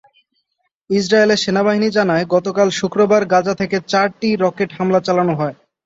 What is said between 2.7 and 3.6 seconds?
শুক্রবার গাজা